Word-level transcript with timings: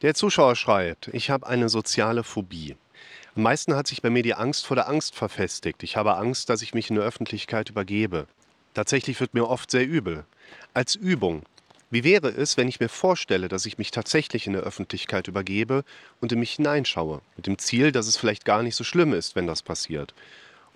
Der 0.00 0.14
Zuschauer 0.14 0.54
schreibt, 0.54 1.08
ich 1.08 1.28
habe 1.28 1.48
eine 1.48 1.68
soziale 1.68 2.22
Phobie. 2.22 2.76
Am 3.34 3.42
meisten 3.42 3.74
hat 3.74 3.88
sich 3.88 4.00
bei 4.00 4.10
mir 4.10 4.22
die 4.22 4.34
Angst 4.34 4.64
vor 4.64 4.76
der 4.76 4.88
Angst 4.88 5.16
verfestigt. 5.16 5.82
Ich 5.82 5.96
habe 5.96 6.16
Angst, 6.16 6.48
dass 6.50 6.62
ich 6.62 6.72
mich 6.72 6.88
in 6.88 6.94
der 6.94 7.04
Öffentlichkeit 7.04 7.68
übergebe. 7.68 8.28
Tatsächlich 8.74 9.18
wird 9.18 9.34
mir 9.34 9.48
oft 9.48 9.72
sehr 9.72 9.84
übel. 9.84 10.24
Als 10.72 10.94
Übung. 10.94 11.42
Wie 11.90 12.04
wäre 12.04 12.28
es, 12.28 12.56
wenn 12.56 12.68
ich 12.68 12.78
mir 12.78 12.88
vorstelle, 12.88 13.48
dass 13.48 13.66
ich 13.66 13.76
mich 13.76 13.90
tatsächlich 13.90 14.46
in 14.46 14.52
der 14.52 14.62
Öffentlichkeit 14.62 15.26
übergebe 15.26 15.84
und 16.20 16.30
in 16.30 16.38
mich 16.38 16.52
hineinschaue, 16.52 17.20
mit 17.36 17.48
dem 17.48 17.58
Ziel, 17.58 17.90
dass 17.90 18.06
es 18.06 18.16
vielleicht 18.16 18.44
gar 18.44 18.62
nicht 18.62 18.76
so 18.76 18.84
schlimm 18.84 19.12
ist, 19.12 19.34
wenn 19.34 19.48
das 19.48 19.62
passiert? 19.62 20.14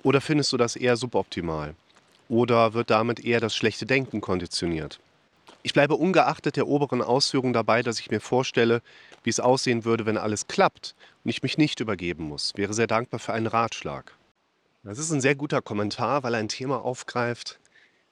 Oder 0.03 0.21
findest 0.21 0.53
du 0.53 0.57
das 0.57 0.75
eher 0.75 0.97
suboptimal? 0.97 1.77
Oder 2.29 2.75
wird 2.75 2.91
damit 2.91 3.25
eher 3.25 3.39
das 3.39 3.55
schlechte 3.55 3.87
Denken 3.87 4.21
konditioniert? 4.21 4.99
Ich 5.65 5.73
bleibe 5.73 5.95
ungeachtet 5.95 6.57
der 6.57 6.67
oberen 6.67 7.03
Ausführung 7.03 7.53
dabei, 7.53 7.83
dass 7.83 8.01
ich 8.01 8.11
mir 8.11 8.21
vorstelle, 8.21 8.83
wie 9.23 9.31
es 9.31 9.39
aussehen 9.39 9.85
würde, 9.85 10.07
wenn 10.07 10.19
alles 10.19 10.49
klappt 10.49 10.97
und 11.23 11.31
ich 11.31 11.43
mich 11.43 11.57
nicht 11.57 11.79
übergeben 11.79 12.25
muss. 12.25 12.53
Wäre 12.57 12.75
sehr 12.75 12.89
dankbar 12.89 13.21
für 13.21 13.33
einen 13.33 13.47
Ratschlag. 13.47 14.17
Das 14.83 14.99
ist 14.99 15.13
ein 15.13 15.21
sehr 15.21 15.37
guter 15.37 15.63
Kommentar, 15.63 16.25
weil 16.25 16.35
er 16.35 16.41
ein 16.41 16.49
Thema 16.49 16.85
aufgreift, 16.85 17.61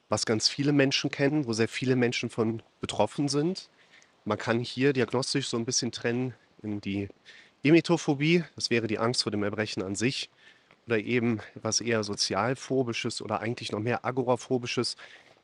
was 0.07 0.25
ganz 0.25 0.47
viele 0.47 0.71
Menschen 0.71 1.11
kennen, 1.11 1.45
wo 1.45 1.51
sehr 1.51 1.67
viele 1.67 1.97
Menschen 1.97 2.29
von 2.29 2.63
betroffen 2.79 3.27
sind. 3.27 3.69
Man 4.23 4.37
kann 4.37 4.59
hier 4.59 4.93
diagnostisch 4.93 5.49
so 5.49 5.57
ein 5.57 5.65
bisschen 5.65 5.91
trennen 5.91 6.33
in 6.63 6.79
die 6.79 7.09
Emetophobie, 7.63 8.45
das 8.55 8.69
wäre 8.69 8.87
die 8.87 8.99
Angst 8.99 9.23
vor 9.23 9.31
dem 9.31 9.43
Erbrechen 9.43 9.83
an 9.83 9.95
sich, 9.95 10.29
oder 10.87 10.99
eben 10.99 11.41
etwas 11.55 11.81
eher 11.81 12.03
sozialphobisches 12.03 13.21
oder 13.21 13.41
eigentlich 13.41 13.71
noch 13.71 13.79
mehr 13.79 14.05
agoraphobisches, 14.05 14.95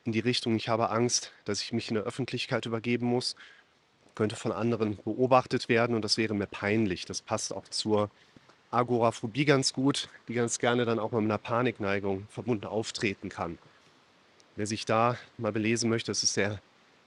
in 0.07 0.13
die 0.13 0.21
Richtung, 0.21 0.55
ich 0.55 0.70
habe 0.70 0.89
Angst, 0.89 1.34
dass 1.43 1.61
ich 1.61 1.73
mich 1.73 1.89
in 1.89 1.95
der 1.95 2.05
Öffentlichkeit 2.05 2.66
übergeben 2.66 3.05
muss, 3.07 3.35
könnte 4.16 4.38
von 4.38 4.53
anderen 4.53 4.95
beobachtet 5.03 5.67
werden 5.67 5.95
und 5.97 6.02
das 6.02 6.16
wäre 6.16 6.33
mir 6.33 6.47
peinlich. 6.47 7.03
Das 7.03 7.21
passt 7.21 7.53
auch 7.53 7.67
zur 7.67 8.09
Agoraphobie 8.71 9.44
ganz 9.44 9.73
gut, 9.73 10.08
die 10.30 10.33
ganz 10.33 10.59
gerne 10.59 10.85
dann 10.85 10.97
auch 10.97 11.11
mit 11.11 11.25
einer 11.25 11.38
Panikneigung 11.38 12.25
verbunden 12.30 12.66
auftreten 12.66 13.28
kann. 13.28 13.58
Wer 14.55 14.66
sich 14.66 14.85
da 14.85 15.17
mal 15.38 15.52
belesen 15.52 15.89
möchte, 15.89 16.09
das 16.09 16.23
ist 16.23 16.38
der 16.38 16.61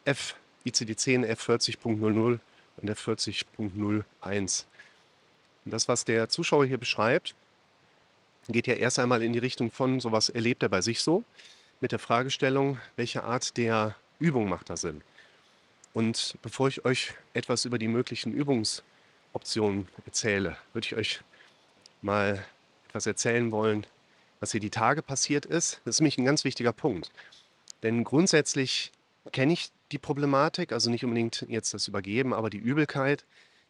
F 0.04 0.36
ICD-10 0.66 1.26
F40.00 1.26 2.38
und 2.76 2.90
F40.01. 2.90 4.64
Und 5.64 5.72
das, 5.72 5.88
was 5.88 6.04
der 6.04 6.28
Zuschauer 6.28 6.66
hier 6.66 6.78
beschreibt, 6.78 7.34
geht 8.48 8.66
ja 8.66 8.74
erst 8.74 8.98
einmal 8.98 9.22
in 9.22 9.32
die 9.32 9.38
Richtung 9.38 9.70
von, 9.70 10.00
sowas 10.00 10.28
erlebt 10.28 10.62
er 10.62 10.68
bei 10.68 10.82
sich 10.82 11.00
so 11.00 11.24
mit 11.80 11.92
der 11.92 11.98
Fragestellung, 11.98 12.78
welche 12.96 13.24
Art 13.24 13.56
der 13.56 13.96
Übung 14.18 14.48
macht 14.48 14.70
da 14.70 14.76
Sinn? 14.76 15.02
Und 15.92 16.36
bevor 16.42 16.68
ich 16.68 16.84
euch 16.84 17.14
etwas 17.34 17.64
über 17.64 17.78
die 17.78 17.88
möglichen 17.88 18.32
Übungsoptionen 18.32 19.88
erzähle, 20.06 20.56
würde 20.72 20.86
ich 20.86 20.94
euch 20.94 21.20
mal 22.02 22.44
etwas 22.88 23.06
erzählen 23.06 23.50
wollen, 23.50 23.86
was 24.38 24.52
hier 24.52 24.60
die 24.60 24.70
Tage 24.70 25.02
passiert 25.02 25.46
ist. 25.46 25.80
Das 25.84 25.96
ist 25.96 26.00
nämlich 26.00 26.18
ein 26.18 26.24
ganz 26.24 26.44
wichtiger 26.44 26.72
Punkt. 26.72 27.10
Denn 27.82 28.04
grundsätzlich 28.04 28.92
kenne 29.32 29.52
ich 29.52 29.70
die 29.92 29.98
Problematik, 29.98 30.72
also 30.72 30.90
nicht 30.90 31.04
unbedingt 31.04 31.44
jetzt 31.48 31.74
das 31.74 31.88
Übergeben, 31.88 32.32
aber 32.32 32.50
die 32.50 32.58
Übelkeit. 32.58 33.24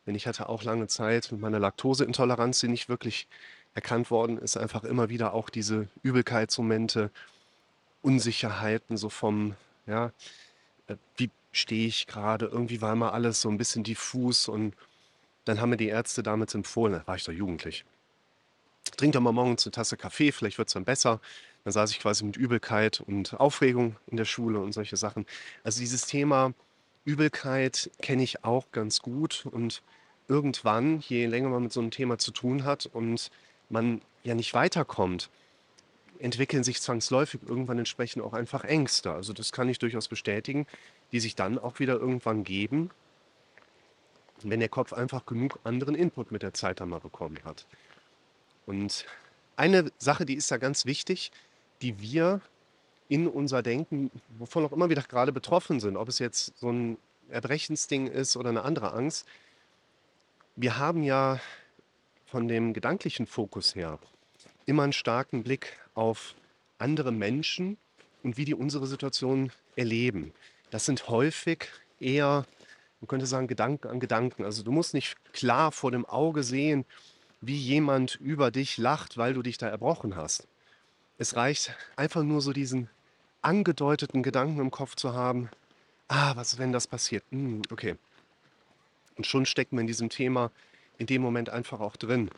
Denn 0.07 0.15
ich 0.15 0.27
hatte 0.27 0.49
auch 0.49 0.63
lange 0.63 0.89
Zeit 0.89 1.31
mit 1.33 1.41
meiner 1.41 1.59
Laktoseintoleranz, 1.59 2.61
die 2.61 2.69
nicht 2.69 2.89
wirklich 2.89 3.29
erkannt 3.75 4.11
worden 4.11 4.39
ist, 4.39 4.57
einfach 4.57 4.85
immer 4.85 5.09
wieder 5.09 5.33
auch 5.33 5.49
diese 5.49 5.89
Übelkeitsmomente 6.03 7.11
Unsicherheiten, 8.03 8.97
so 8.97 9.09
vom, 9.09 9.55
ja, 9.87 10.13
äh, 10.87 10.97
wie 11.17 11.31
stehe 11.53 11.87
ich 11.87 12.07
gerade? 12.07 12.47
Irgendwie 12.47 12.81
war 12.81 12.93
immer 12.93 13.13
alles 13.13 13.41
so 13.41 13.49
ein 13.49 13.59
bisschen 13.59 13.83
diffus 13.83 14.49
und 14.49 14.75
dann 15.45 15.61
haben 15.61 15.71
mir 15.71 15.77
die 15.77 15.89
Ärzte 15.89 16.23
damals 16.23 16.55
empfohlen, 16.55 16.93
da 16.93 17.07
war 17.07 17.17
ich 17.17 17.25
doch 17.25 17.33
jugendlich. 17.33 17.85
Trink 18.97 19.13
doch 19.15 19.21
mal 19.21 19.33
morgens 19.33 19.67
eine 19.67 19.73
Tasse 19.73 19.97
Kaffee, 19.97 20.33
vielleicht 20.33 20.59
wird 20.59 20.69
es 20.69 20.75
dann 20.75 20.85
besser. 20.85 21.21
Dann 21.65 21.73
saß 21.73 21.91
ich 21.91 22.01
quasi 22.01 22.25
mit 22.25 22.37
Übelkeit 22.37 23.01
und 23.01 23.39
Aufregung 23.39 23.97
in 24.07 24.17
der 24.17 24.25
Schule 24.25 24.61
und 24.61 24.73
solche 24.73 24.97
Sachen. 24.97 25.27
Also 25.63 25.81
dieses 25.81 26.07
Thema 26.07 26.55
Übelkeit 27.05 27.91
kenne 28.01 28.23
ich 28.23 28.45
auch 28.45 28.71
ganz 28.73 29.01
gut 29.01 29.47
und 29.51 29.83
irgendwann, 30.29 31.01
je 31.01 31.27
länger 31.27 31.49
man 31.49 31.65
mit 31.65 31.73
so 31.73 31.81
einem 31.81 31.91
Thema 31.91 32.19
zu 32.19 32.31
tun 32.31 32.65
hat 32.65 32.87
und 32.87 33.31
man 33.69 34.01
ja 34.23 34.35
nicht 34.35 34.55
weiterkommt, 34.55 35.31
entwickeln 36.21 36.65
sich 36.65 36.81
zwangsläufig 36.81 37.41
irgendwann 37.47 37.79
entsprechend 37.79 38.23
auch 38.23 38.33
einfach 38.33 38.65
Ängste. 38.65 39.13
Also 39.13 39.33
das 39.33 39.53
kann 39.53 39.69
ich 39.69 39.79
durchaus 39.79 40.09
bestätigen, 40.09 40.67
die 41.13 41.21
sich 41.21 41.35
dann 41.35 41.59
auch 41.59 41.79
wieder 41.79 41.95
irgendwann 41.95 42.45
geben, 42.45 42.91
wenn 44.43 44.61
der 44.61 44.69
Kopf 44.69 44.93
einfach 44.93 45.27
genug 45.27 45.59
anderen 45.65 45.95
Input 45.95 46.31
mit 46.31 46.43
der 46.43 46.55
Zeit 46.55 46.81
dann 46.81 46.91
mal 46.91 47.01
bekommen 47.01 47.39
hat. 47.45 47.67
Und 48.67 49.07
eine 49.57 49.91
Sache, 49.99 50.25
die 50.25 50.35
ist 50.35 50.51
da 50.51 50.57
ganz 50.57 50.87
wichtig, 50.87 51.33
die 51.83 52.01
wir 52.01 52.41
in 53.09 53.27
unser 53.27 53.63
Denken, 53.63 54.11
wovon 54.39 54.65
auch 54.65 54.73
immer 54.73 54.89
wir 54.89 54.97
gerade 54.97 55.33
betroffen 55.33 55.81
sind, 55.81 55.97
ob 55.97 56.09
es 56.09 56.19
jetzt 56.19 56.57
so 56.59 56.71
ein 56.71 56.97
Erbrechensding 57.29 58.07
ist 58.07 58.37
oder 58.37 58.51
eine 58.51 58.63
andere 58.63 58.93
Angst, 58.93 59.27
wir 60.57 60.79
haben 60.79 61.03
ja 61.03 61.41
von 62.27 62.47
dem 62.47 62.73
gedanklichen 62.73 63.27
Fokus 63.27 63.75
her 63.75 63.99
immer 64.67 64.85
einen 64.85 64.93
starken 64.93 65.43
Blick 65.43 65.77
auf 66.01 66.35
andere 66.79 67.13
Menschen 67.13 67.77
und 68.23 68.39
wie 68.39 68.47
die 68.47 68.55
unsere 68.55 68.87
Situation 68.87 69.53
erleben. 69.77 70.33
Das 70.71 70.87
sind 70.87 71.09
häufig 71.09 71.69
eher, 72.01 72.47
man 73.01 73.09
könnte 73.09 73.27
sagen, 73.27 73.49
Gedanken 73.49 73.89
an 73.89 74.01
Gedanken. 74.01 74.45
Also 74.45 74.63
du 74.63 74.73
musst 74.73 74.95
nicht 74.95 75.17
klar 75.35 75.73
vor 75.73 75.91
dem 75.91 76.07
Auge 76.07 76.43
sehen, 76.43 76.87
wie 77.43 77.57
jemand 77.57 78.15
über 78.17 78.51
dich 78.51 78.79
lacht, 78.79 79.19
weil 79.19 79.35
du 79.35 79.43
dich 79.43 79.59
da 79.59 79.69
erbrochen 79.69 80.17
hast. 80.17 80.49
Es 81.19 81.37
reicht 81.37 81.77
einfach 81.97 82.23
nur 82.23 82.41
so 82.41 82.55
diesen 82.55 82.89
angedeuteten 83.43 84.23
Gedanken 84.23 84.61
im 84.61 84.71
Kopf 84.71 84.97
zu 84.97 85.13
haben. 85.13 85.51
Ah, 86.09 86.35
was, 86.35 86.57
wenn 86.57 86.73
das 86.73 86.87
passiert? 86.87 87.25
Hm, 87.31 87.61
okay. 87.71 87.97
Und 89.19 89.27
schon 89.27 89.45
steckt 89.45 89.73
man 89.73 89.83
in 89.83 89.87
diesem 89.87 90.09
Thema 90.09 90.51
in 90.97 91.07
dem 91.07 91.21
Moment 91.21 91.51
einfach 91.51 91.81
auch 91.81 91.97
drin. 91.97 92.31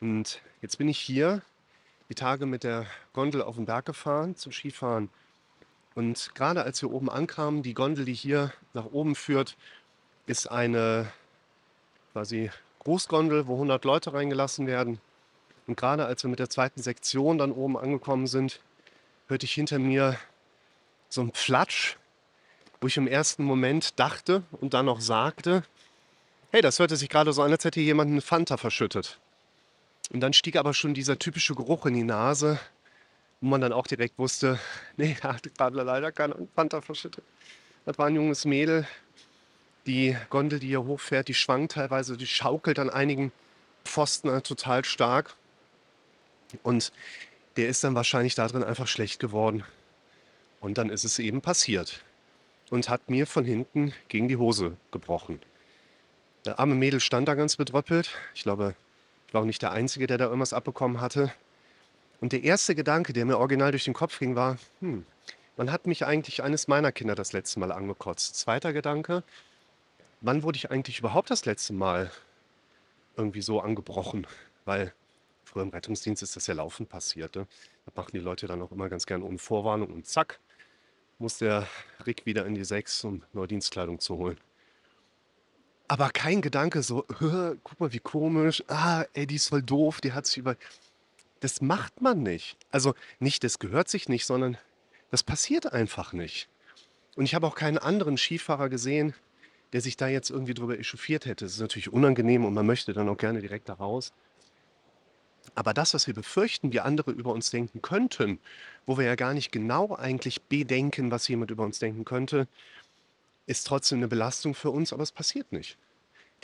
Und 0.00 0.42
jetzt 0.60 0.76
bin 0.76 0.88
ich 0.88 0.98
hier 0.98 1.40
die 2.08 2.14
Tage 2.14 2.46
mit 2.46 2.64
der 2.64 2.86
Gondel 3.12 3.42
auf 3.42 3.56
den 3.56 3.66
Berg 3.66 3.86
gefahren 3.86 4.36
zum 4.36 4.52
Skifahren. 4.52 5.10
Und 5.94 6.34
gerade 6.34 6.62
als 6.62 6.82
wir 6.82 6.92
oben 6.92 7.08
ankamen, 7.08 7.62
die 7.62 7.74
Gondel, 7.74 8.04
die 8.04 8.14
hier 8.14 8.52
nach 8.74 8.84
oben 8.86 9.14
führt, 9.14 9.56
ist 10.26 10.50
eine 10.50 11.10
quasi 12.12 12.50
Großgondel, 12.80 13.46
wo 13.46 13.54
100 13.54 13.84
Leute 13.84 14.12
reingelassen 14.12 14.66
werden. 14.66 15.00
Und 15.66 15.76
gerade 15.76 16.06
als 16.06 16.22
wir 16.22 16.30
mit 16.30 16.38
der 16.38 16.50
zweiten 16.50 16.82
Sektion 16.82 17.38
dann 17.38 17.50
oben 17.50 17.76
angekommen 17.76 18.26
sind, 18.26 18.60
hörte 19.28 19.46
ich 19.46 19.52
hinter 19.52 19.78
mir 19.78 20.16
so 21.08 21.22
ein 21.22 21.32
Flatsch, 21.34 21.96
wo 22.80 22.86
ich 22.86 22.96
im 22.96 23.08
ersten 23.08 23.44
Moment 23.44 23.98
dachte 23.98 24.42
und 24.60 24.74
dann 24.74 24.86
noch 24.86 25.00
sagte, 25.00 25.64
hey, 26.52 26.60
das 26.60 26.78
hörte 26.78 26.96
sich 26.96 27.08
gerade 27.08 27.32
so 27.32 27.42
an, 27.42 27.50
als 27.50 27.64
hätte 27.64 27.80
jemand 27.80 28.10
eine 28.10 28.20
Fanta 28.20 28.56
verschüttet. 28.56 29.18
Und 30.12 30.20
dann 30.20 30.32
stieg 30.32 30.56
aber 30.56 30.74
schon 30.74 30.94
dieser 30.94 31.18
typische 31.18 31.54
Geruch 31.54 31.86
in 31.86 31.94
die 31.94 32.04
Nase, 32.04 32.58
wo 33.40 33.48
man 33.48 33.60
dann 33.60 33.72
auch 33.72 33.86
direkt 33.86 34.18
wusste, 34.18 34.58
nee, 34.96 35.16
da 35.20 35.34
hat 35.34 35.54
gerade 35.54 35.82
leider 35.82 36.12
keiner 36.12 36.36
Panther 36.54 36.82
verschüttet. 36.82 37.24
Das 37.84 37.98
war 37.98 38.06
ein 38.06 38.14
junges 38.14 38.44
Mädel. 38.44 38.86
Die 39.86 40.16
Gondel, 40.30 40.58
die 40.58 40.68
hier 40.68 40.84
hochfährt, 40.84 41.28
die 41.28 41.34
schwankt 41.34 41.72
teilweise, 41.72 42.16
die 42.16 42.26
schaukelt 42.26 42.78
an 42.80 42.90
einigen 42.90 43.30
Pfosten 43.84 44.30
halt 44.30 44.44
total 44.44 44.84
stark. 44.84 45.34
Und 46.62 46.92
der 47.56 47.68
ist 47.68 47.84
dann 47.84 47.94
wahrscheinlich 47.94 48.34
da 48.34 48.48
drin 48.48 48.64
einfach 48.64 48.88
schlecht 48.88 49.20
geworden. 49.20 49.64
Und 50.60 50.78
dann 50.78 50.90
ist 50.90 51.04
es 51.04 51.18
eben 51.18 51.40
passiert. 51.40 52.02
Und 52.70 52.88
hat 52.88 53.08
mir 53.08 53.28
von 53.28 53.44
hinten 53.44 53.92
gegen 54.08 54.26
die 54.26 54.36
Hose 54.36 54.76
gebrochen. 54.90 55.40
Der 56.44 56.58
arme 56.58 56.74
Mädel 56.74 56.98
stand 56.98 57.28
da 57.28 57.34
ganz 57.34 57.56
bedröppelt. 57.56 58.10
Ich 58.34 58.42
glaube, 58.42 58.74
ich 59.26 59.34
war 59.34 59.42
auch 59.42 59.46
nicht 59.46 59.62
der 59.62 59.72
Einzige, 59.72 60.06
der 60.06 60.18
da 60.18 60.24
irgendwas 60.26 60.52
abbekommen 60.52 61.00
hatte. 61.00 61.32
Und 62.20 62.32
der 62.32 62.42
erste 62.42 62.74
Gedanke, 62.74 63.12
der 63.12 63.26
mir 63.26 63.38
original 63.38 63.72
durch 63.72 63.84
den 63.84 63.94
Kopf 63.94 64.18
ging, 64.18 64.36
war, 64.36 64.58
hm, 64.80 65.04
wann 65.56 65.72
hat 65.72 65.86
mich 65.86 66.06
eigentlich 66.06 66.42
eines 66.42 66.68
meiner 66.68 66.92
Kinder 66.92 67.14
das 67.14 67.32
letzte 67.32 67.60
Mal 67.60 67.72
angekotzt? 67.72 68.36
Zweiter 68.36 68.72
Gedanke, 68.72 69.22
wann 70.20 70.42
wurde 70.42 70.56
ich 70.56 70.70
eigentlich 70.70 71.00
überhaupt 71.00 71.30
das 71.30 71.44
letzte 71.44 71.72
Mal 71.72 72.10
irgendwie 73.16 73.42
so 73.42 73.60
angebrochen? 73.60 74.26
Weil 74.64 74.92
früher 75.44 75.62
im 75.62 75.70
Rettungsdienst 75.70 76.22
ist 76.22 76.36
das 76.36 76.46
ja 76.46 76.54
laufend 76.54 76.88
passiert. 76.88 77.34
Ne? 77.36 77.46
Da 77.84 77.92
machen 77.94 78.12
die 78.12 78.18
Leute 78.18 78.46
dann 78.46 78.62
auch 78.62 78.72
immer 78.72 78.88
ganz 78.88 79.06
gern 79.06 79.22
ohne 79.22 79.38
Vorwarnung 79.38 79.92
und 79.92 80.06
zack, 80.06 80.40
muss 81.18 81.38
der 81.38 81.66
Rick 82.06 82.26
wieder 82.26 82.46
in 82.46 82.54
die 82.54 82.64
Sechs, 82.64 83.02
um 83.04 83.22
neue 83.32 83.48
Dienstkleidung 83.48 84.00
zu 84.00 84.16
holen. 84.16 84.38
Aber 85.88 86.10
kein 86.10 86.40
Gedanke 86.40 86.82
so, 86.82 87.04
guck 87.64 87.80
mal, 87.80 87.92
wie 87.92 88.00
komisch. 88.00 88.62
Ah, 88.68 89.04
ey, 89.14 89.26
die 89.26 89.36
ist 89.36 89.48
voll 89.48 89.62
doof, 89.62 90.00
die 90.00 90.12
hat 90.12 90.26
sich 90.26 90.38
über. 90.38 90.56
Das 91.40 91.60
macht 91.60 92.00
man 92.00 92.22
nicht. 92.22 92.56
Also 92.70 92.94
nicht, 93.20 93.44
das 93.44 93.58
gehört 93.58 93.88
sich 93.88 94.08
nicht, 94.08 94.26
sondern 94.26 94.58
das 95.10 95.22
passiert 95.22 95.72
einfach 95.72 96.12
nicht. 96.12 96.48
Und 97.14 97.24
ich 97.24 97.34
habe 97.34 97.46
auch 97.46 97.54
keinen 97.54 97.78
anderen 97.78 98.16
Skifahrer 98.16 98.68
gesehen, 98.68 99.14
der 99.72 99.80
sich 99.80 99.96
da 99.96 100.08
jetzt 100.08 100.30
irgendwie 100.30 100.54
drüber 100.54 100.78
echauffiert 100.78 101.26
hätte. 101.26 101.44
Das 101.44 101.54
ist 101.54 101.60
natürlich 101.60 101.92
unangenehm 101.92 102.44
und 102.44 102.54
man 102.54 102.66
möchte 102.66 102.92
dann 102.92 103.08
auch 103.08 103.16
gerne 103.16 103.40
direkt 103.40 103.68
da 103.68 103.74
raus. 103.74 104.12
Aber 105.54 105.72
das, 105.72 105.94
was 105.94 106.06
wir 106.06 106.14
befürchten, 106.14 106.72
wie 106.72 106.80
andere 106.80 107.12
über 107.12 107.32
uns 107.32 107.50
denken 107.50 107.80
könnten, 107.80 108.40
wo 108.84 108.98
wir 108.98 109.04
ja 109.06 109.14
gar 109.14 109.32
nicht 109.32 109.52
genau 109.52 109.94
eigentlich 109.94 110.42
bedenken, 110.42 111.10
was 111.10 111.28
jemand 111.28 111.50
über 111.50 111.64
uns 111.64 111.78
denken 111.78 112.04
könnte, 112.04 112.48
ist 113.46 113.66
trotzdem 113.66 113.98
eine 113.98 114.08
Belastung 114.08 114.54
für 114.54 114.70
uns, 114.70 114.92
aber 114.92 115.02
es 115.02 115.12
passiert 115.12 115.52
nicht. 115.52 115.78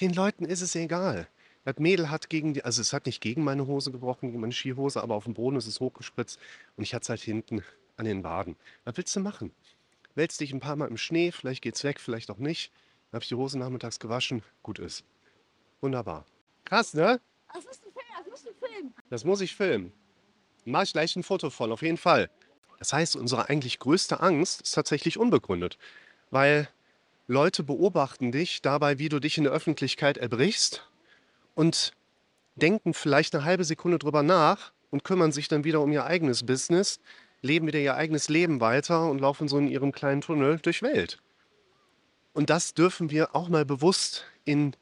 Den 0.01 0.13
Leuten 0.13 0.45
ist 0.45 0.63
es 0.63 0.75
egal. 0.75 1.29
Das 1.65 1.79
Mädel 1.79 2.11
hat 2.11 2.29
gegen 2.29 2.55
die, 2.55 2.65
also 2.65 2.81
es 2.81 2.93
hat 2.93 3.07
nicht 3.07 3.21
gegen 3.21 3.45
meine 3.45 3.67
Hose 3.67 3.93
gebrochen, 3.93 4.31
gegen 4.31 4.41
meine 4.41 4.53
Skihose, 4.53 5.03
aber 5.03 5.15
auf 5.15 5.25
dem 5.25 5.35
Boden 5.35 5.57
ist 5.57 5.67
es 5.67 5.81
hochgespritzt 5.81 6.39
und 6.77 6.83
ich 6.83 6.95
hatte 6.95 7.05
es 7.05 7.09
halt 7.09 7.21
hinten 7.21 7.63
an 7.97 8.05
den 8.05 8.25
Waden. 8.25 8.57
Was 8.85 8.97
willst 8.97 9.15
du 9.15 9.21
machen? 9.21 9.53
Wälzt 10.15 10.41
dich 10.41 10.53
ein 10.53 10.61
paar 10.61 10.77
Mal 10.77 10.89
im 10.89 10.97
Schnee, 10.97 11.31
vielleicht 11.31 11.63
geht's 11.63 11.85
weg, 11.85 12.01
vielleicht 12.01 12.31
auch 12.31 12.39
nicht. 12.39 12.73
Dann 13.11 13.19
habe 13.19 13.23
ich 13.23 13.29
die 13.29 13.35
Hose 13.37 13.59
nachmittags 13.59 14.01
gewaschen, 14.01 14.43
gut 14.63 14.79
ist. 14.79 15.05
Wunderbar. 15.81 16.25
Krass, 16.65 16.95
ne? 16.95 17.21
Das 17.53 17.65
musst 17.65 17.85
du 17.85 17.91
filmen, 17.91 18.15
das 18.19 18.31
musst 18.31 18.47
du 18.47 18.67
filmen. 18.67 18.95
Das 19.11 19.25
muss 19.25 19.41
ich 19.41 19.55
filmen. 19.55 19.93
Mach 20.65 20.83
ich 20.83 20.93
gleich 20.93 21.15
ein 21.17 21.23
Foto 21.23 21.51
von, 21.51 21.73
auf 21.73 21.83
jeden 21.83 21.97
Fall. 21.97 22.31
Das 22.79 22.93
heißt, 22.93 23.15
unsere 23.17 23.49
eigentlich 23.49 23.79
größte 23.79 24.21
Angst 24.21 24.63
ist 24.63 24.73
tatsächlich 24.73 25.19
unbegründet, 25.19 25.79
weil 26.31 26.69
Leute 27.33 27.63
beobachten 27.63 28.31
dich 28.31 28.61
dabei, 28.61 28.99
wie 28.99 29.09
du 29.09 29.19
dich 29.19 29.39
in 29.39 29.45
der 29.45 29.55
Öffentlichkeit 29.55 30.19
erbrichst 30.19 30.87
und 31.55 31.93
denken 32.57 32.93
vielleicht 32.93 33.35
eine 33.35 33.45
halbe 33.45 33.65
Sekunde 33.65 33.99
drüber 33.99 34.23
nach 34.23 34.73
und 34.91 35.03
kümmern 35.03 35.33
sich 35.33 35.49
dann 35.49 35.65
wieder 35.65 35.81
um 35.81 35.91
ihr 35.91 36.05
eigenes 36.05 36.45
Business, 36.45 37.01
leben 37.41 37.67
wieder 37.67 37.79
ihr 37.79 37.97
eigenes 37.97 38.29
Leben 38.29 38.61
weiter 38.61 39.11
und 39.11 39.19
laufen 39.19 39.49
so 39.49 39.57
in 39.57 39.69
ihrem 39.69 39.93
kleinen 39.93 40.21
Tunnel 40.21 40.59
durch 40.59 40.83
Welt. 40.83 41.21
Und 42.35 42.51
das 42.51 42.75
dürfen 42.75 43.11
wir 43.11 43.35
auch 43.35 43.49
mal 43.49 43.65
bewusst 43.65 44.27
in 44.45 44.75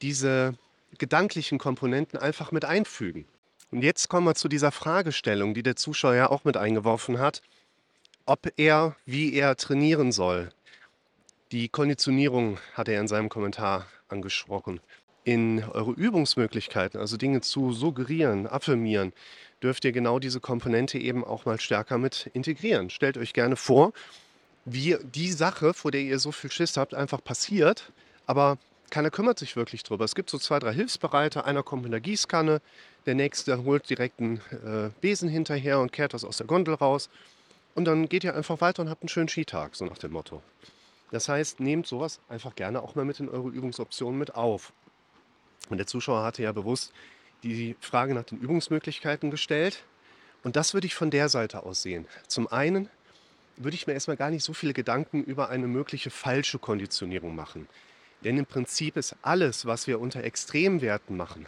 diese 0.00 0.54
gedanklichen 0.96 1.58
Komponenten 1.58 2.18
einfach 2.18 2.50
mit 2.50 2.64
einfügen. 2.64 3.26
Und 3.70 3.82
jetzt 3.82 4.08
kommen 4.08 4.26
wir 4.26 4.34
zu 4.34 4.48
dieser 4.48 4.72
Fragestellung, 4.72 5.52
die 5.52 5.62
der 5.62 5.76
Zuschauer 5.76 6.14
ja 6.14 6.30
auch 6.30 6.44
mit 6.44 6.56
eingeworfen 6.56 7.18
hat, 7.18 7.42
ob 8.24 8.50
er, 8.56 8.96
wie 9.04 9.34
er 9.34 9.56
trainieren 9.56 10.12
soll. 10.12 10.50
Die 11.52 11.68
Konditionierung 11.68 12.58
hat 12.74 12.88
er 12.88 13.00
in 13.00 13.08
seinem 13.08 13.28
Kommentar 13.28 13.86
angesprochen 14.08 14.80
in 15.24 15.64
eure 15.64 15.90
Übungsmöglichkeiten, 15.90 17.00
also 17.00 17.16
Dinge 17.16 17.40
zu 17.40 17.72
suggerieren, 17.72 18.46
affirmieren, 18.46 19.12
dürft 19.62 19.84
ihr 19.84 19.90
genau 19.90 20.20
diese 20.20 20.38
Komponente 20.38 20.96
eben 20.96 21.24
auch 21.24 21.44
mal 21.46 21.60
stärker 21.60 21.98
mit 21.98 22.30
integrieren. 22.34 22.88
Stellt 22.88 23.18
euch 23.18 23.32
gerne 23.32 23.56
vor, 23.56 23.92
wie 24.64 24.96
die 25.02 25.32
Sache, 25.32 25.74
vor 25.74 25.90
der 25.90 26.02
ihr 26.02 26.20
so 26.20 26.30
viel 26.30 26.52
Schiss 26.52 26.76
habt, 26.76 26.94
einfach 26.94 27.22
passiert, 27.22 27.92
aber 28.26 28.56
keiner 28.90 29.10
kümmert 29.10 29.38
sich 29.38 29.56
wirklich 29.56 29.82
drüber. 29.82 30.04
Es 30.04 30.14
gibt 30.14 30.30
so 30.30 30.38
zwei, 30.38 30.60
drei 30.60 30.72
Hilfsbereite, 30.72 31.44
einer 31.44 31.64
kommt 31.64 31.82
mit 31.82 31.92
der 31.92 32.00
Gießkanne, 32.00 32.60
der 33.06 33.14
nächste 33.16 33.64
holt 33.64 33.90
direkt 33.90 34.20
einen 34.20 34.36
äh, 34.50 34.90
Besen 35.00 35.28
hinterher 35.28 35.80
und 35.80 35.90
kehrt 35.90 36.14
das 36.14 36.24
aus 36.24 36.36
der 36.36 36.46
Gondel 36.46 36.74
raus. 36.74 37.10
Und 37.74 37.86
dann 37.86 38.08
geht 38.08 38.22
ihr 38.24 38.36
einfach 38.36 38.60
weiter 38.60 38.82
und 38.82 38.88
habt 38.88 39.02
einen 39.02 39.08
schönen 39.08 39.28
Skitag, 39.28 39.74
so 39.74 39.84
nach 39.84 39.98
dem 39.98 40.12
Motto. 40.12 40.42
Das 41.10 41.28
heißt, 41.28 41.60
nehmt 41.60 41.86
sowas 41.86 42.20
einfach 42.28 42.54
gerne 42.54 42.82
auch 42.82 42.94
mal 42.94 43.04
mit 43.04 43.20
in 43.20 43.28
eure 43.28 43.48
Übungsoptionen 43.48 44.18
mit 44.18 44.34
auf. 44.34 44.72
Und 45.68 45.78
der 45.78 45.86
Zuschauer 45.86 46.22
hatte 46.22 46.42
ja 46.42 46.52
bewusst 46.52 46.92
die 47.42 47.76
Frage 47.80 48.14
nach 48.14 48.24
den 48.24 48.38
Übungsmöglichkeiten 48.38 49.30
gestellt. 49.30 49.84
Und 50.42 50.56
das 50.56 50.74
würde 50.74 50.86
ich 50.86 50.94
von 50.94 51.10
der 51.10 51.28
Seite 51.28 51.64
aus 51.64 51.82
sehen. 51.82 52.06
Zum 52.26 52.48
einen 52.48 52.88
würde 53.56 53.74
ich 53.74 53.86
mir 53.86 53.92
erstmal 53.92 54.16
gar 54.16 54.30
nicht 54.30 54.44
so 54.44 54.52
viele 54.52 54.72
Gedanken 54.72 55.22
über 55.22 55.50
eine 55.50 55.66
mögliche 55.66 56.10
falsche 56.10 56.58
Konditionierung 56.58 57.34
machen. 57.34 57.68
Denn 58.24 58.38
im 58.38 58.46
Prinzip 58.46 58.96
ist 58.96 59.16
alles, 59.22 59.66
was 59.66 59.86
wir 59.86 60.00
unter 60.00 60.24
Extremwerten 60.24 61.16
machen, 61.16 61.46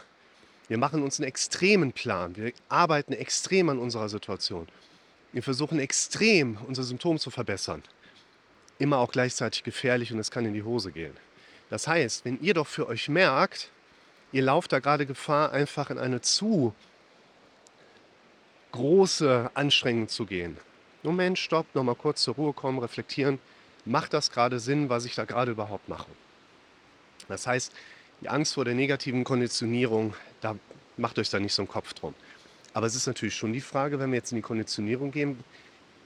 wir 0.68 0.78
machen 0.78 1.02
uns 1.02 1.18
einen 1.18 1.28
extremen 1.28 1.92
Plan, 1.92 2.36
wir 2.36 2.52
arbeiten 2.68 3.12
extrem 3.12 3.68
an 3.68 3.78
unserer 3.78 4.08
Situation. 4.08 4.68
Wir 5.32 5.42
versuchen 5.42 5.78
extrem 5.78 6.56
unser 6.66 6.82
Symptom 6.82 7.18
zu 7.18 7.30
verbessern. 7.30 7.82
Immer 8.78 8.98
auch 8.98 9.12
gleichzeitig 9.12 9.64
gefährlich 9.64 10.12
und 10.12 10.18
es 10.18 10.30
kann 10.30 10.44
in 10.44 10.54
die 10.54 10.62
Hose 10.62 10.92
gehen. 10.92 11.16
Das 11.70 11.86
heißt, 11.86 12.24
wenn 12.24 12.40
ihr 12.40 12.54
doch 12.54 12.66
für 12.66 12.86
euch 12.86 13.08
merkt, 13.08 13.70
ihr 14.32 14.42
lauft 14.42 14.72
da 14.72 14.78
gerade 14.78 15.06
Gefahr, 15.06 15.52
einfach 15.52 15.90
in 15.90 15.98
eine 15.98 16.20
zu 16.20 16.74
große 18.72 19.50
Anstrengung 19.54 20.08
zu 20.08 20.26
gehen. 20.26 20.56
Moment, 21.02 21.38
stopp, 21.38 21.66
nochmal 21.74 21.94
kurz 21.94 22.22
zur 22.22 22.34
Ruhe 22.34 22.52
kommen, 22.52 22.78
reflektieren. 22.78 23.38
Macht 23.84 24.14
das 24.14 24.30
gerade 24.30 24.60
Sinn, 24.60 24.88
was 24.88 25.04
ich 25.04 25.14
da 25.14 25.24
gerade 25.24 25.52
überhaupt 25.52 25.88
mache? 25.88 26.06
Das 27.28 27.46
heißt, 27.46 27.72
die 28.20 28.28
Angst 28.28 28.54
vor 28.54 28.64
der 28.64 28.74
negativen 28.74 29.24
Konditionierung, 29.24 30.14
da 30.40 30.56
macht 30.96 31.18
euch 31.18 31.28
da 31.28 31.40
nicht 31.40 31.54
so 31.54 31.62
einen 31.62 31.68
Kopf 31.68 31.92
drum. 31.92 32.14
Aber 32.72 32.86
es 32.86 32.94
ist 32.94 33.06
natürlich 33.06 33.34
schon 33.34 33.52
die 33.52 33.60
Frage, 33.60 33.98
wenn 33.98 34.10
wir 34.10 34.18
jetzt 34.18 34.32
in 34.32 34.36
die 34.36 34.42
Konditionierung 34.42 35.10
gehen, 35.10 35.42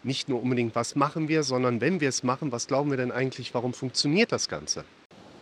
nicht 0.06 0.28
nur 0.28 0.42
unbedingt, 0.42 0.74
was 0.74 0.94
machen 0.94 1.28
wir, 1.28 1.42
sondern 1.42 1.80
wenn 1.80 2.00
wir 2.00 2.08
es 2.08 2.22
machen, 2.22 2.52
was 2.52 2.66
glauben 2.66 2.90
wir 2.90 2.96
denn 2.96 3.12
eigentlich, 3.12 3.52
warum 3.54 3.74
funktioniert 3.74 4.32
das 4.32 4.48
Ganze? 4.48 4.84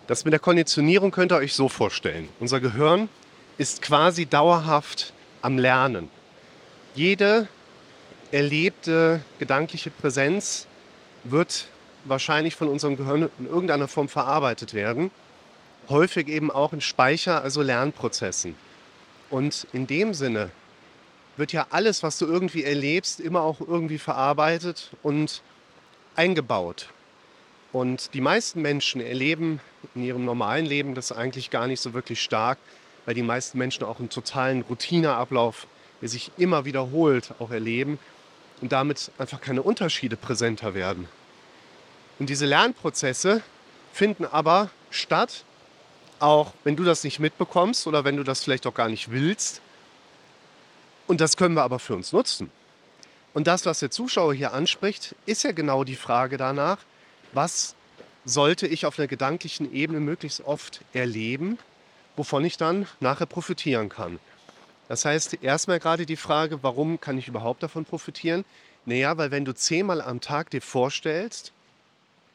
Das 0.06 0.24
mit 0.24 0.32
der 0.32 0.40
Konditionierung 0.40 1.10
könnt 1.10 1.32
ihr 1.32 1.36
euch 1.36 1.54
so 1.54 1.68
vorstellen. 1.68 2.28
Unser 2.40 2.60
Gehirn 2.60 3.08
ist 3.58 3.82
quasi 3.82 4.26
dauerhaft 4.26 5.12
am 5.42 5.58
Lernen. 5.58 6.08
Jede 6.94 7.48
erlebte 8.32 9.20
gedankliche 9.38 9.90
Präsenz 9.90 10.66
wird 11.24 11.66
wahrscheinlich 12.04 12.56
von 12.56 12.68
unserem 12.68 12.96
Gehirn 12.96 13.30
in 13.38 13.46
irgendeiner 13.46 13.88
Form 13.88 14.08
verarbeitet 14.08 14.74
werden. 14.74 15.10
Häufig 15.88 16.28
eben 16.28 16.50
auch 16.50 16.72
in 16.72 16.80
Speicher, 16.80 17.42
also 17.42 17.62
Lernprozessen. 17.62 18.56
Und 19.30 19.66
in 19.72 19.86
dem 19.86 20.14
Sinne 20.14 20.50
wird 21.36 21.52
ja 21.52 21.66
alles, 21.70 22.02
was 22.02 22.18
du 22.18 22.26
irgendwie 22.26 22.64
erlebst, 22.64 23.20
immer 23.20 23.42
auch 23.42 23.60
irgendwie 23.60 23.98
verarbeitet 23.98 24.90
und 25.02 25.42
eingebaut. 26.16 26.88
Und 27.72 28.14
die 28.14 28.20
meisten 28.20 28.62
Menschen 28.62 29.00
erleben 29.00 29.60
in 29.94 30.04
ihrem 30.04 30.24
normalen 30.24 30.64
Leben 30.64 30.94
das 30.94 31.10
eigentlich 31.10 31.50
gar 31.50 31.66
nicht 31.66 31.80
so 31.80 31.92
wirklich 31.92 32.22
stark, 32.22 32.58
weil 33.04 33.14
die 33.14 33.22
meisten 33.22 33.58
Menschen 33.58 33.84
auch 33.84 33.98
einen 33.98 34.10
totalen 34.10 34.62
Routineablauf, 34.62 35.66
der 36.00 36.08
sich 36.08 36.30
immer 36.36 36.64
wiederholt, 36.64 37.34
auch 37.40 37.50
erleben 37.50 37.98
und 38.60 38.72
damit 38.72 39.10
einfach 39.18 39.40
keine 39.40 39.62
Unterschiede 39.62 40.16
präsenter 40.16 40.74
werden. 40.74 41.08
Und 42.18 42.30
diese 42.30 42.46
Lernprozesse 42.46 43.42
finden 43.92 44.24
aber 44.24 44.70
statt, 44.90 45.44
auch 46.20 46.52
wenn 46.62 46.76
du 46.76 46.84
das 46.84 47.02
nicht 47.04 47.18
mitbekommst 47.18 47.86
oder 47.86 48.04
wenn 48.04 48.16
du 48.16 48.22
das 48.22 48.44
vielleicht 48.44 48.66
auch 48.66 48.74
gar 48.74 48.88
nicht 48.88 49.10
willst. 49.10 49.60
Und 51.06 51.20
das 51.20 51.36
können 51.36 51.54
wir 51.54 51.62
aber 51.62 51.78
für 51.78 51.94
uns 51.94 52.12
nutzen. 52.12 52.50
Und 53.34 53.46
das, 53.46 53.66
was 53.66 53.80
der 53.80 53.90
Zuschauer 53.90 54.34
hier 54.34 54.52
anspricht, 54.52 55.14
ist 55.26 55.42
ja 55.42 55.52
genau 55.52 55.84
die 55.84 55.96
Frage 55.96 56.36
danach, 56.36 56.78
was 57.32 57.74
sollte 58.24 58.66
ich 58.66 58.86
auf 58.86 58.98
einer 58.98 59.08
gedanklichen 59.08 59.72
Ebene 59.74 60.00
möglichst 60.00 60.40
oft 60.42 60.80
erleben, 60.92 61.58
wovon 62.16 62.44
ich 62.44 62.56
dann 62.56 62.86
nachher 63.00 63.26
profitieren 63.26 63.88
kann. 63.88 64.18
Das 64.88 65.04
heißt, 65.04 65.42
erstmal 65.42 65.80
gerade 65.80 66.06
die 66.06 66.16
Frage, 66.16 66.62
warum 66.62 67.00
kann 67.00 67.18
ich 67.18 67.28
überhaupt 67.28 67.62
davon 67.62 67.84
profitieren? 67.84 68.44
Naja, 68.86 69.16
weil 69.16 69.30
wenn 69.30 69.44
du 69.44 69.54
zehnmal 69.54 70.00
am 70.00 70.20
Tag 70.20 70.50
dir 70.50 70.62
vorstellst, 70.62 71.52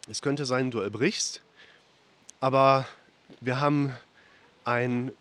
es 0.10 0.22
könnte 0.22 0.46
sein, 0.46 0.72
du 0.72 0.80
erbrichst, 0.80 1.42
aber 2.40 2.88
wir 3.40 3.60
haben 3.60 3.94
ein 4.66 5.12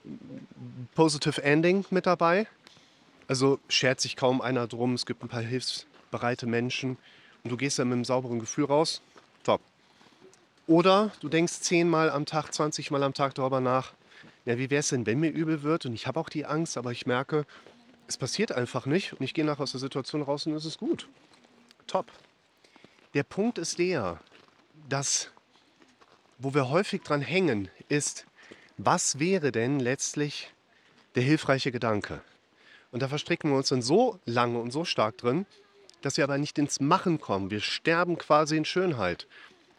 Positive 0.95 1.43
Ending 1.43 1.85
mit 1.90 2.07
dabei. 2.07 2.47
Also 3.28 3.61
schert 3.68 4.00
sich 4.00 4.16
kaum 4.16 4.40
einer 4.40 4.66
drum, 4.66 4.94
es 4.94 5.06
gibt 5.06 5.23
ein 5.23 5.28
paar 5.28 5.42
hilfsbereite 5.42 6.47
Menschen 6.47 6.97
und 7.44 7.50
du 7.50 7.56
gehst 7.56 7.78
dann 7.78 7.88
mit 7.88 7.97
einem 7.97 8.04
sauberen 8.04 8.40
Gefühl 8.40 8.64
raus. 8.64 9.02
Top. 9.44 9.61
Oder 10.66 11.12
du 11.20 11.28
denkst 11.28 11.61
zehnmal 11.61 12.11
am 12.11 12.26
Tag, 12.26 12.52
20 12.52 12.90
Mal 12.90 13.02
am 13.02 13.14
Tag 13.14 13.35
darüber 13.35 13.61
nach, 13.61 13.92
ja, 14.44 14.58
wie 14.58 14.70
wäre 14.70 14.80
es 14.80 14.88
denn, 14.88 15.06
wenn 15.06 15.20
mir 15.20 15.30
übel 15.30 15.62
wird? 15.62 15.85
Und 15.85 15.92
ich 15.92 16.06
habe 16.06 16.18
auch 16.18 16.30
die 16.30 16.47
Angst, 16.47 16.78
aber 16.78 16.90
ich 16.90 17.06
merke, 17.06 17.44
es 18.06 18.16
passiert 18.16 18.50
einfach 18.50 18.87
nicht. 18.87 19.12
Und 19.12 19.23
ich 19.23 19.35
gehe 19.35 19.44
nachher 19.44 19.62
aus 19.62 19.73
der 19.73 19.80
Situation 19.80 20.23
raus 20.23 20.47
und 20.47 20.54
es 20.54 20.64
ist 20.64 20.78
gut. 20.78 21.06
Top. 21.87 22.06
Der 23.12 23.23
Punkt 23.23 23.58
ist 23.58 23.78
der, 23.78 24.20
dass, 24.88 25.30
wo 26.38 26.54
wir 26.54 26.70
häufig 26.70 27.02
dran 27.02 27.20
hängen, 27.20 27.68
ist, 27.88 28.26
was 28.78 29.18
wäre 29.18 29.52
denn 29.52 29.80
letztlich 29.80 30.52
der 31.14 31.23
hilfreiche 31.23 31.73
Gedanke? 31.73 32.23
Und 32.90 33.02
da 33.02 33.09
verstricken 33.09 33.50
wir 33.50 33.57
uns 33.57 33.68
dann 33.68 33.83
so 33.83 34.18
lange 34.25 34.59
und 34.59 34.71
so 34.71 34.85
stark 34.85 35.18
drin, 35.18 35.47
dass 36.00 36.16
wir 36.16 36.25
aber 36.25 36.38
nicht 36.38 36.59
ins 36.59 36.80
Machen 36.80 37.21
kommen. 37.21 37.50
Wir 37.50 37.61
sterben 37.61 38.18
quasi 38.18 38.57
in 38.57 38.64
Schönheit 38.64 39.26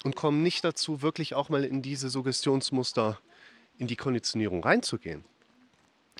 und 0.04 0.16
kommen 0.16 0.44
nicht 0.44 0.64
dazu, 0.64 1.02
wirklich 1.02 1.34
auch 1.34 1.50
mal 1.50 1.64
in 1.64 1.82
diese 1.82 2.10
Suggestionsmuster, 2.10 3.20
in 3.78 3.88
die 3.88 3.96
Konditionierung 3.96 4.64
reinzugehen. 4.64 5.24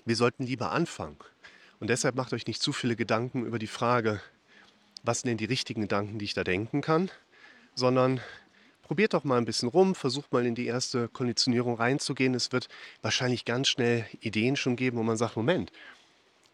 Wir 0.04 0.16
sollten 0.16 0.44
lieber 0.44 0.72
anfangen. 0.72 1.16
Und 1.78 1.90
deshalb 1.90 2.14
macht 2.14 2.32
euch 2.32 2.46
nicht 2.46 2.62
zu 2.62 2.72
viele 2.72 2.96
Gedanken 2.96 3.44
über 3.44 3.58
die 3.58 3.66
Frage, 3.66 4.20
was 5.02 5.20
sind 5.20 5.28
denn 5.28 5.38
die 5.38 5.46
richtigen 5.46 5.82
Gedanken, 5.82 6.18
die 6.18 6.24
ich 6.26 6.34
da 6.34 6.44
denken 6.44 6.80
kann, 6.80 7.10
sondern 7.74 8.20
Probiert 8.90 9.14
doch 9.14 9.22
mal 9.22 9.38
ein 9.38 9.44
bisschen 9.44 9.68
rum, 9.68 9.94
versucht 9.94 10.32
mal 10.32 10.44
in 10.44 10.56
die 10.56 10.66
erste 10.66 11.06
Konditionierung 11.06 11.76
reinzugehen. 11.76 12.34
Es 12.34 12.50
wird 12.50 12.68
wahrscheinlich 13.02 13.44
ganz 13.44 13.68
schnell 13.68 14.04
Ideen 14.18 14.56
schon 14.56 14.74
geben, 14.74 14.96
wo 14.96 15.04
man 15.04 15.16
sagt, 15.16 15.36
Moment, 15.36 15.70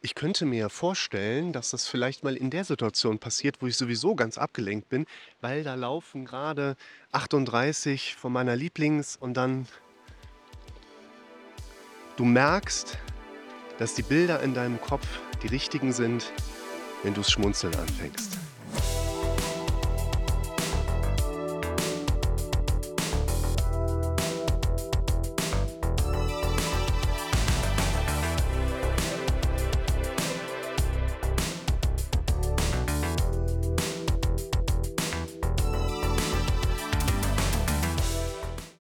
ich 0.00 0.15
könnte 0.15 0.47
mir 0.47 0.69
vorstellen, 0.69 1.53
dass 1.53 1.71
das 1.71 1.87
vielleicht 1.87 2.23
mal 2.23 2.37
in 2.37 2.50
der 2.50 2.65
Situation 2.65 3.19
passiert, 3.19 3.57
wo 3.61 3.67
ich 3.67 3.76
sowieso 3.76 4.15
ganz 4.15 4.38
abgelenkt 4.38 4.88
bin, 4.88 5.07
weil 5.41 5.65
da 5.65 5.75
laufen 5.75 6.25
gerade 6.25 6.76
38 7.12 8.15
von 8.15 8.33
meiner 8.33 8.57
Lieblings 8.57 9.17
und 9.17 9.35
dann 9.35 9.67
du 12.17 12.25
merkst, 12.25 12.99
dass 13.79 13.95
die 13.95 14.03
Bilder 14.03 14.43
in 14.43 14.55
deinem 14.55 14.81
Kopf 14.81 15.07
die 15.43 15.49
richtigen 15.49 15.93
sind, 15.93 16.33
wenn 17.03 17.15
du 17.15 17.21
es 17.21 17.31
schmunzeln 17.31 17.75
anfängst. 17.75 18.38